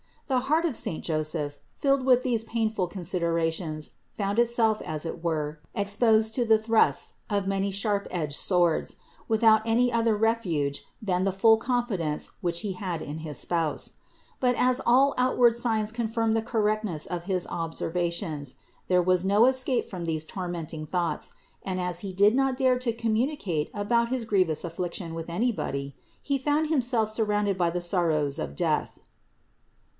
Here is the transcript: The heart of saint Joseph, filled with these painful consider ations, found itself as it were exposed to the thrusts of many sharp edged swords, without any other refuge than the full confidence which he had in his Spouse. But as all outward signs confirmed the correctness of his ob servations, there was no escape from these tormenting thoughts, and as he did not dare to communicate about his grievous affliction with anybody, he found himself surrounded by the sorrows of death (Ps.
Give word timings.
The 0.25 0.45
heart 0.47 0.63
of 0.65 0.75
saint 0.77 1.03
Joseph, 1.03 1.59
filled 1.75 2.05
with 2.05 2.23
these 2.23 2.45
painful 2.45 2.87
consider 2.87 3.33
ations, 3.33 3.91
found 4.17 4.39
itself 4.39 4.81
as 4.81 5.05
it 5.05 5.23
were 5.23 5.59
exposed 5.75 6.33
to 6.35 6.45
the 6.45 6.57
thrusts 6.57 7.15
of 7.29 7.47
many 7.47 7.69
sharp 7.69 8.07
edged 8.09 8.37
swords, 8.37 8.95
without 9.27 9.61
any 9.65 9.91
other 9.93 10.15
refuge 10.15 10.83
than 11.03 11.23
the 11.25 11.33
full 11.33 11.57
confidence 11.57 12.31
which 12.39 12.61
he 12.61 12.71
had 12.73 13.01
in 13.03 13.19
his 13.19 13.37
Spouse. 13.37 13.91
But 14.39 14.55
as 14.55 14.79
all 14.87 15.13
outward 15.19 15.53
signs 15.53 15.91
confirmed 15.91 16.35
the 16.35 16.41
correctness 16.41 17.05
of 17.05 17.23
his 17.23 17.45
ob 17.47 17.73
servations, 17.73 18.55
there 18.87 19.03
was 19.03 19.23
no 19.25 19.45
escape 19.45 19.85
from 19.85 20.05
these 20.05 20.25
tormenting 20.25 20.87
thoughts, 20.87 21.33
and 21.61 21.79
as 21.79 21.99
he 21.99 22.13
did 22.13 22.33
not 22.33 22.57
dare 22.57 22.79
to 22.79 22.93
communicate 22.93 23.69
about 23.73 24.09
his 24.09 24.25
grievous 24.25 24.63
affliction 24.63 25.13
with 25.13 25.29
anybody, 25.29 25.93
he 26.23 26.39
found 26.39 26.69
himself 26.69 27.09
surrounded 27.09 27.55
by 27.57 27.69
the 27.69 27.81
sorrows 27.81 28.39
of 28.39 28.55
death 28.55 28.93
(Ps. 28.95 29.01